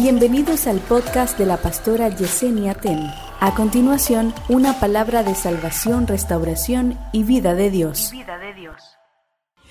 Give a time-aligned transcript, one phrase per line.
[0.00, 3.12] Bienvenidos al podcast de la pastora Yesenia Ten.
[3.40, 8.12] A continuación, una palabra de salvación, restauración y vida de Dios.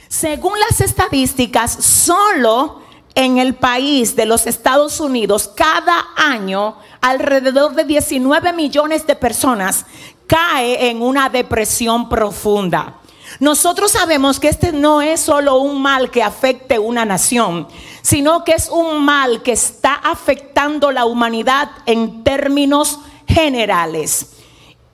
[0.09, 2.81] Según las estadísticas, solo
[3.15, 9.85] en el país de los Estados Unidos, cada año, alrededor de 19 millones de personas
[10.27, 12.99] cae en una depresión profunda.
[13.39, 17.67] Nosotros sabemos que este no es solo un mal que afecte una nación,
[18.01, 24.31] sino que es un mal que está afectando la humanidad en términos generales.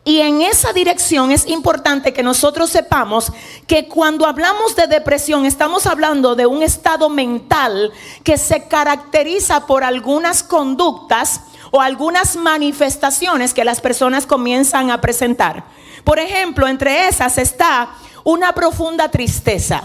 [0.06, 3.32] Y en esa dirección es importante que nosotros sepamos
[3.68, 9.86] que cuando hablamos de depresión estamos hablando de un estado mental que se caracteriza por
[9.86, 11.42] algunas conductas
[11.72, 15.64] o algunas manifestaciones que las personas comienzan a presentar.
[16.04, 19.84] Por ejemplo, entre esas está una profunda tristeza.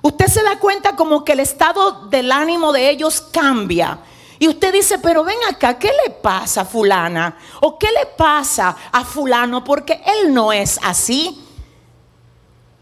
[0.00, 3.98] Usted se da cuenta como que el estado del ánimo de ellos cambia.
[4.38, 7.36] Y usted dice, pero ven acá, ¿qué le pasa a fulana?
[7.60, 9.64] ¿O qué le pasa a fulano?
[9.64, 11.44] Porque él no es así.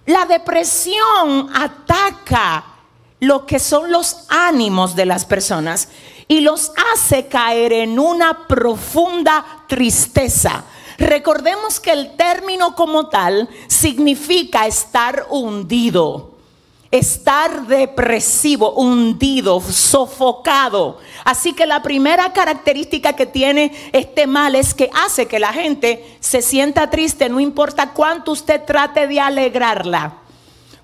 [0.05, 2.65] La depresión ataca
[3.21, 5.89] lo que son los ánimos de las personas
[6.29, 10.65] y los hace caer en una profunda tristeza.
[10.99, 16.31] Recordemos que el término como tal significa estar hundido,
[16.91, 20.99] estar depresivo, hundido, sofocado.
[21.25, 26.17] Así que la primera característica que tiene este mal es que hace que la gente
[26.21, 30.19] se sienta triste, no importa cuánto usted trate de alegrarla,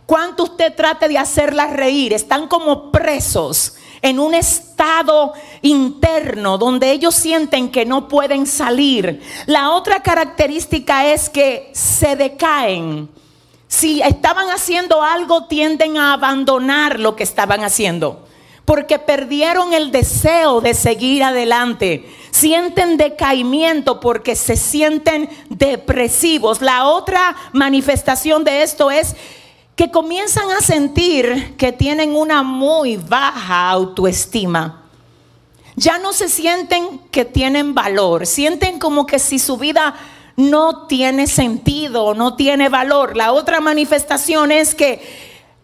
[0.04, 7.14] cuánto usted trate de hacerla reír, están como presos en un estado interno donde ellos
[7.14, 9.22] sienten que no pueden salir.
[9.46, 13.08] La otra característica es que se decaen.
[13.68, 18.26] Si estaban haciendo algo, tienden a abandonar lo que estaban haciendo.
[18.64, 22.08] Porque perdieron el deseo de seguir adelante.
[22.32, 26.60] Sienten decaimiento porque se sienten depresivos.
[26.60, 29.16] La otra manifestación de esto es
[29.76, 34.82] que comienzan a sentir que tienen una muy baja autoestima.
[35.76, 39.94] Ya no se sienten que tienen valor, sienten como que si su vida
[40.36, 43.16] no tiene sentido, no tiene valor.
[43.16, 45.00] La otra manifestación es que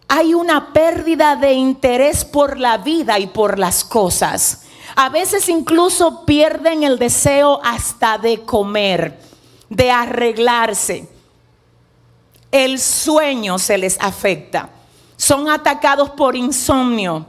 [0.07, 4.63] hay una pérdida de interés por la vida y por las cosas.
[4.95, 9.19] A veces incluso pierden el deseo hasta de comer,
[9.69, 11.18] de arreglarse
[12.51, 14.69] el sueño se les afecta.
[15.17, 17.25] Son atacados por insomnio.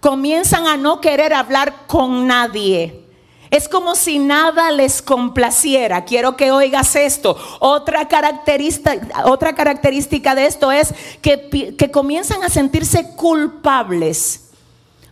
[0.00, 3.04] Comienzan a no querer hablar con nadie.
[3.50, 6.04] Es como si nada les complaciera.
[6.04, 7.36] Quiero que oigas esto.
[7.58, 14.50] Otra característica, otra característica de esto es que, que comienzan a sentirse culpables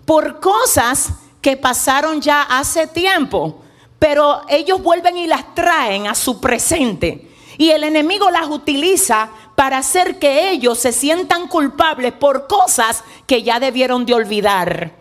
[0.05, 1.11] por cosas
[1.43, 3.61] que pasaron ya hace tiempo,
[3.99, 7.28] pero ellos vuelven y las traen a su presente.
[7.59, 13.43] Y el enemigo las utiliza para hacer que ellos se sientan culpables por cosas que
[13.43, 14.93] ya debieron de olvidar.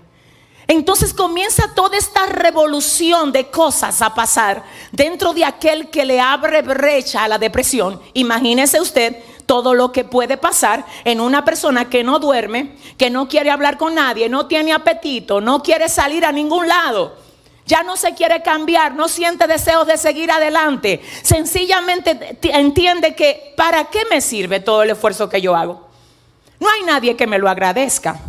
[0.67, 6.63] Entonces comienza toda esta revolución de cosas a pasar dentro de aquel que le abre
[6.63, 8.01] brecha a la depresión.
[8.13, 9.15] Imagínese usted
[9.45, 13.77] todo lo que puede pasar en una persona que no duerme, que no quiere hablar
[13.77, 17.26] con nadie, no tiene apetito, no quiere salir a ningún lado
[17.67, 21.01] ya no se quiere cambiar, no siente deseos de seguir adelante.
[21.21, 25.87] Sencillamente entiende que ¿para qué me sirve todo el esfuerzo que yo hago?
[26.59, 28.19] No hay nadie que me lo agradezca.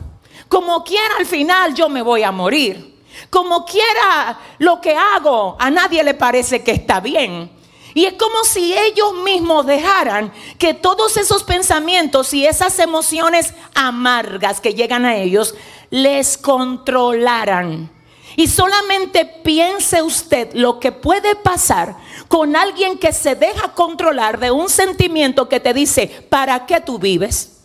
[0.48, 2.98] Como quiera al final yo me voy a morir.
[3.30, 7.50] Como quiera lo que hago, a nadie le parece que está bien.
[7.94, 14.60] Y es como si ellos mismos dejaran que todos esos pensamientos y esas emociones amargas
[14.60, 15.54] que llegan a ellos
[15.90, 17.97] les controlaran.
[18.38, 21.96] Y solamente piense usted lo que puede pasar
[22.28, 27.00] con alguien que se deja controlar de un sentimiento que te dice, ¿para qué tú
[27.00, 27.56] vives?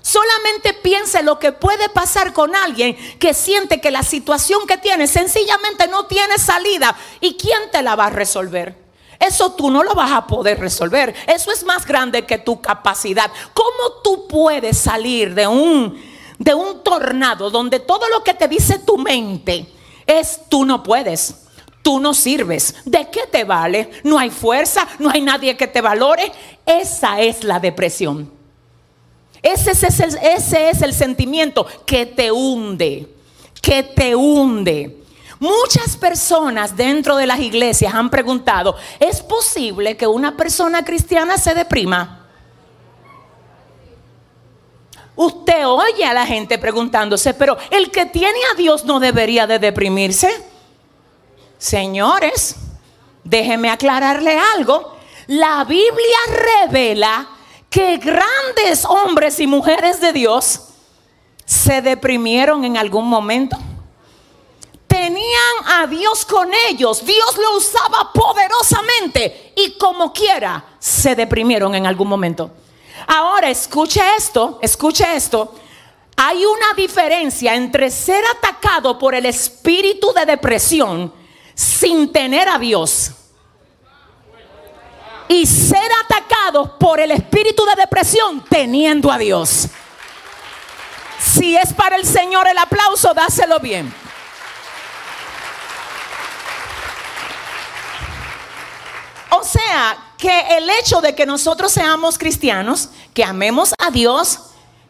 [0.00, 5.06] Solamente piense lo que puede pasar con alguien que siente que la situación que tiene
[5.06, 6.96] sencillamente no tiene salida.
[7.20, 8.74] ¿Y quién te la va a resolver?
[9.20, 11.14] Eso tú no lo vas a poder resolver.
[11.26, 13.30] Eso es más grande que tu capacidad.
[13.52, 18.78] ¿Cómo tú puedes salir de un de un tornado donde todo lo que te dice
[18.80, 19.66] tu mente
[20.06, 21.46] es tú no puedes,
[21.82, 23.90] tú no sirves, ¿de qué te vale?
[24.02, 26.32] No hay fuerza, no hay nadie que te valore.
[26.66, 28.30] Esa es la depresión.
[29.44, 33.14] Ese es el, sentimiento que te hunde,
[33.60, 35.02] que te hunde.
[35.38, 41.54] Muchas personas dentro de las iglesias han preguntado, ¿es posible que una persona cristiana se
[41.54, 42.23] deprima?
[45.16, 49.58] Usted oye a la gente preguntándose, pero el que tiene a Dios no debería de
[49.58, 50.30] deprimirse.
[51.58, 52.56] Señores,
[53.22, 54.96] déjeme aclararle algo.
[55.26, 56.18] La Biblia
[56.62, 57.28] revela
[57.70, 60.60] que grandes hombres y mujeres de Dios
[61.44, 63.56] se deprimieron en algún momento.
[64.86, 71.86] Tenían a Dios con ellos, Dios lo usaba poderosamente y como quiera se deprimieron en
[71.86, 72.52] algún momento.
[73.06, 75.54] Ahora escuche esto, escuche esto.
[76.16, 81.12] Hay una diferencia entre ser atacado por el espíritu de depresión
[81.54, 83.10] sin tener a Dios
[85.28, 89.68] y ser atacados por el espíritu de depresión teniendo a Dios.
[91.18, 93.92] Si es para el Señor el aplauso, dáselo bien.
[99.30, 104.40] O sea, que el hecho de que nosotros seamos cristianos, que amemos a Dios,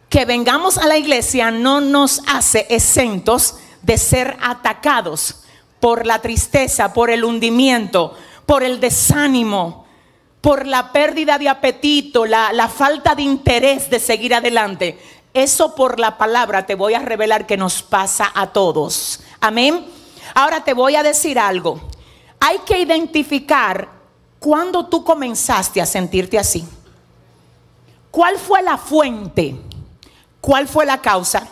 [0.07, 5.43] que vengamos a la iglesia, no nos hace exentos de ser atacados
[5.81, 8.15] por la tristeza, por el hundimiento,
[8.45, 9.85] por el desánimo,
[10.39, 14.97] por la pérdida de apetito, la, falta de interés de seguir adelante.
[15.33, 19.19] Eso por la palabra te voy a revelar que nos pasa a todos.
[19.41, 19.85] Amén.
[20.33, 21.81] Ahora te voy a decir algo.
[22.39, 23.94] Hay que identificar
[24.45, 26.63] cuándo tú comenzaste a sentirte así.
[28.11, 29.55] ¿Cuál fue la fuente?
[30.39, 31.47] ¿Cuál fue la causa?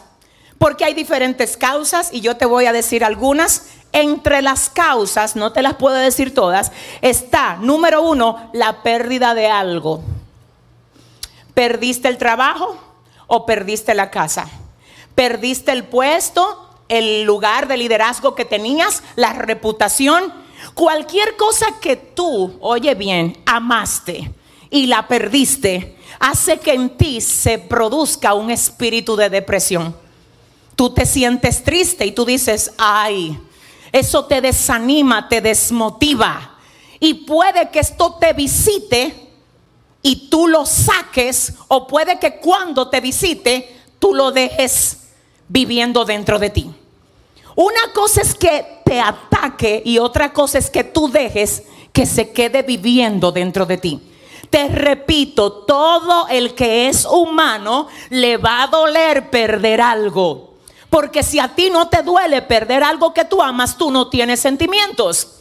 [0.60, 3.64] Porque hay diferentes causas y yo te voy a decir algunas
[3.94, 9.48] entre las causas, no te las puedo decir todas, está, número uno, la pérdida de
[9.48, 10.04] algo.
[11.56, 12.78] ¿Perdiste el trabajo
[13.26, 14.48] o perdiste la casa?
[15.16, 20.43] ¿Perdiste el puesto, el lugar de liderazgo que tenías, la reputación?
[20.74, 24.32] Cualquier cosa que tú, oye bien, amaste
[24.70, 29.96] y la perdiste, hace que en ti se produzca un espíritu de depresión.
[30.76, 33.40] Tú te sientes triste y tú dices, ay,
[33.92, 36.58] eso te desanima, te desmotiva.
[37.00, 39.30] Y puede que esto te visite
[40.02, 44.98] y tú lo saques, o puede que cuando te visite, tú lo dejes
[45.48, 46.74] viviendo dentro de ti.
[47.56, 52.64] Una cosa es que ataque y otra cosa es que tú dejes que se quede
[52.64, 54.02] viviendo dentro de ti.
[54.50, 60.54] Te repito, todo el que es humano le va a doler perder algo.
[60.90, 64.40] Porque si a ti no te duele perder algo que tú amas, tú no tienes
[64.40, 65.40] sentimientos.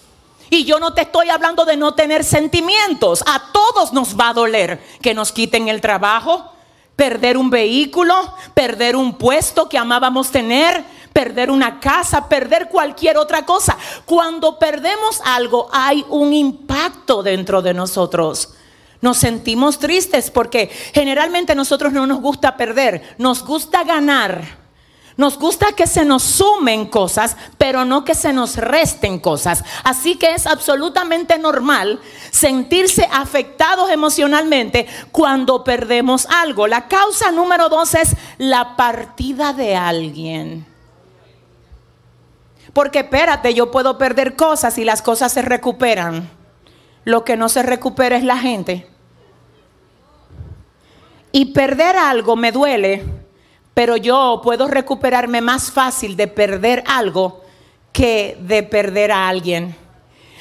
[0.48, 3.22] Y yo no te estoy hablando de no tener sentimientos.
[3.26, 6.52] A todos nos va a doler que nos quiten el trabajo,
[6.96, 8.14] perder un vehículo,
[8.54, 10.84] perder un puesto que amábamos tener,
[11.22, 13.78] perder una casa, perder cualquier otra cosa.
[14.04, 18.54] Cuando perdemos algo hay un impacto dentro de nosotros.
[19.00, 24.62] Nos sentimos tristes porque generalmente nosotros no nos gusta perder, nos gusta ganar.
[25.16, 29.62] Nos gusta que se nos sumen cosas, pero no que se nos resten cosas.
[29.84, 32.00] Así que es absolutamente normal
[32.32, 36.66] sentirse afectados emocionalmente cuando perdemos algo.
[36.66, 40.71] La causa número dos es la partida de alguien.
[42.72, 46.30] Porque espérate, yo puedo perder cosas y las cosas se recuperan.
[47.04, 48.86] Lo que no se recupera es la gente.
[51.32, 53.22] Y perder algo me duele
[53.74, 57.40] pero yo puedo recuperarme más fácil de perder algo
[57.92, 59.76] que de perder a alguien.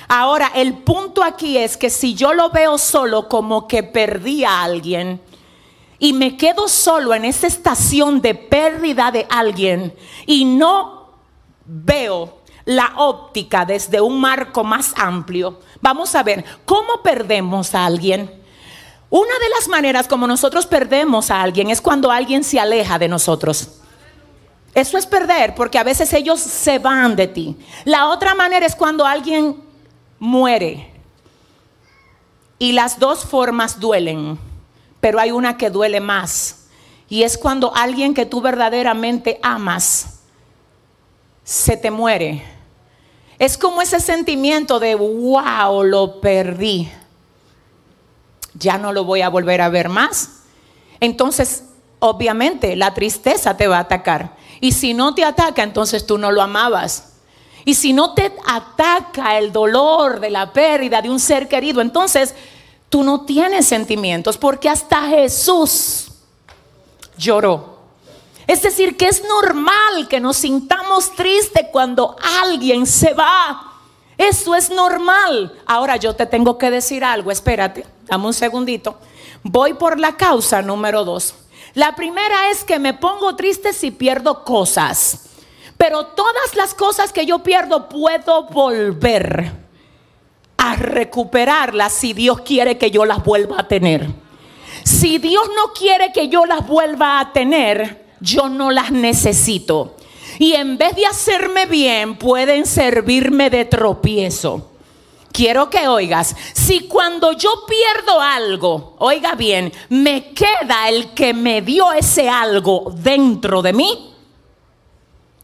[0.08, 4.64] Ahora, el punto aquí es que si yo lo veo solo como que perdí a
[4.64, 5.22] alguien
[6.00, 9.94] y me quedo solo en esa estación de pérdida de alguien
[10.26, 11.01] y no
[11.74, 18.30] veo la óptica desde un marco más amplio, vamos a ver, ¿cómo perdemos a alguien?
[19.10, 23.08] Una de las maneras como nosotros perdemos a alguien es cuando alguien se aleja de
[23.08, 23.80] nosotros.
[24.74, 27.58] Eso es perder porque a veces ellos se van de ti.
[27.84, 29.58] La otra manera es cuando alguien
[30.20, 30.92] muere.
[32.58, 34.38] Y las dos formas duelen,
[35.00, 36.68] pero hay una que duele más.
[37.10, 40.11] Y es cuando alguien que tú verdaderamente amas
[41.52, 42.44] se te muere.
[43.40, 46.90] Es como ese sentimiento de, wow, lo perdí
[48.54, 50.44] ya no lo voy a volver a ver más.
[51.00, 51.64] Entonces,
[52.00, 54.36] obviamente, la tristeza te va a atacar.
[54.60, 57.14] Y si no te ataca, entonces tú no lo amabas.
[57.66, 62.36] Y si no te ataca el dolor de la pérdida de un ser querido, entonces
[62.90, 66.08] tú no tienes sentimientos, porque hasta Jesús
[67.18, 67.71] lloró.
[68.52, 73.80] Es decir, que es normal que nos sintamos tristes cuando alguien se va.
[74.18, 75.58] Eso es normal.
[75.66, 78.98] Ahora yo te tengo que decir algo, espérate, dame un segundito.
[79.42, 81.34] Voy por la causa número dos.
[81.76, 85.30] La primera es que me pongo triste si pierdo cosas.
[85.78, 89.50] Pero todas las cosas que yo pierdo puedo volver
[90.58, 94.10] a recuperarlas si Dios quiere que yo las vuelva a tener.
[94.84, 99.98] Si Dios no quiere que yo las vuelva a tener, yo no las necesito.
[100.40, 104.70] Y en vez de hacerme bien, pueden servirme de tropiezo.
[105.32, 111.62] Quiero que oigas, si cuando yo pierdo algo, oiga bien, me queda el que me
[111.62, 114.14] dio ese algo dentro de mí,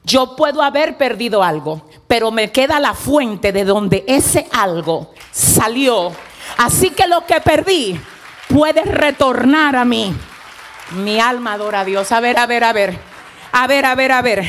[0.03, 6.12] yo puedo haber perdido algo, pero me queda la fuente de donde ese algo salió.
[6.57, 8.00] Así que lo que perdí
[8.48, 10.13] puede retornar a mí.
[10.91, 12.12] Mi alma adora a Dios.
[12.12, 12.98] A ver, a ver, a ver.
[13.51, 14.46] A ver, a ver, a ver.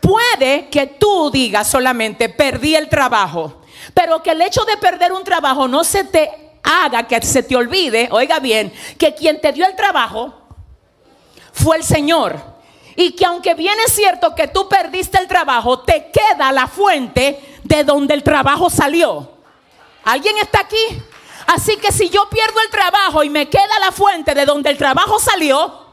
[0.00, 3.62] Puede que tú digas solamente, perdí el trabajo.
[3.92, 6.30] Pero que el hecho de perder un trabajo no se te
[6.62, 10.34] haga que se te olvide, oiga bien, que quien te dio el trabajo
[11.52, 12.40] fue el Señor.
[12.96, 17.58] Y que aunque bien es cierto que tú perdiste el trabajo, te queda la fuente
[17.62, 19.30] de donde el trabajo salió.
[20.04, 21.02] ¿Alguien está aquí?
[21.46, 24.76] Así que si yo pierdo el trabajo y me queda la fuente de donde el
[24.76, 25.86] trabajo salió,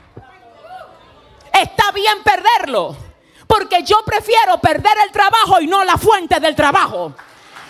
[1.51, 2.95] está bien perderlo.
[3.47, 7.13] Porque yo prefiero perder el trabajo y no la fuente del trabajo.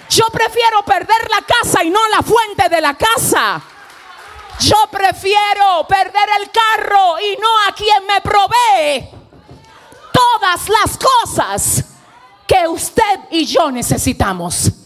[0.09, 3.61] Yo prefiero perder la casa y no la fuente de la casa.
[4.59, 9.09] Yo prefiero perder el carro y no a quien me provee
[10.13, 11.83] todas las cosas
[12.47, 14.82] que usted y yo necesitamos.